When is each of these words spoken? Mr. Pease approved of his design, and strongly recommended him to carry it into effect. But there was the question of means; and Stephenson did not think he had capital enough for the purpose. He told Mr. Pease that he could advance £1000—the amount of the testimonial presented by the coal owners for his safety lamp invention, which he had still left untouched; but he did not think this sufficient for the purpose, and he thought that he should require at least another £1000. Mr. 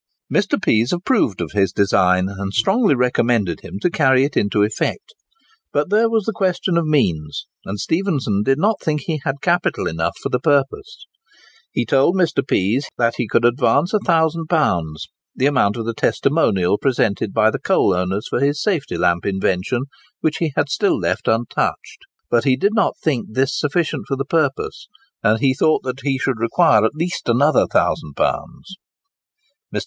Mr. 0.33 0.59
Pease 0.59 0.91
approved 0.91 1.41
of 1.41 1.51
his 1.51 1.71
design, 1.71 2.27
and 2.27 2.51
strongly 2.55 2.95
recommended 2.95 3.59
him 3.59 3.77
to 3.79 3.87
carry 3.91 4.23
it 4.23 4.35
into 4.35 4.63
effect. 4.63 5.13
But 5.71 5.91
there 5.91 6.09
was 6.09 6.23
the 6.25 6.33
question 6.33 6.75
of 6.75 6.87
means; 6.87 7.45
and 7.65 7.79
Stephenson 7.79 8.41
did 8.41 8.57
not 8.57 8.81
think 8.81 9.01
he 9.01 9.21
had 9.23 9.41
capital 9.41 9.85
enough 9.85 10.15
for 10.19 10.29
the 10.29 10.39
purpose. 10.39 11.05
He 11.71 11.85
told 11.85 12.15
Mr. 12.15 12.41
Pease 12.43 12.87
that 12.97 13.17
he 13.17 13.27
could 13.27 13.45
advance 13.45 13.93
£1000—the 13.93 15.45
amount 15.45 15.75
of 15.77 15.85
the 15.85 15.93
testimonial 15.93 16.79
presented 16.79 17.31
by 17.31 17.51
the 17.51 17.59
coal 17.59 17.93
owners 17.93 18.27
for 18.27 18.39
his 18.39 18.59
safety 18.59 18.97
lamp 18.97 19.23
invention, 19.23 19.83
which 20.19 20.37
he 20.37 20.51
had 20.55 20.67
still 20.69 20.97
left 20.97 21.27
untouched; 21.27 21.99
but 22.27 22.43
he 22.43 22.57
did 22.57 22.73
not 22.73 22.97
think 22.97 23.27
this 23.33 23.55
sufficient 23.55 24.05
for 24.07 24.17
the 24.17 24.25
purpose, 24.25 24.87
and 25.21 25.41
he 25.41 25.53
thought 25.53 25.83
that 25.83 25.99
he 26.01 26.17
should 26.17 26.39
require 26.39 26.83
at 26.83 26.95
least 26.95 27.29
another 27.29 27.67
£1000. 27.67 27.99
Mr. 28.17 28.65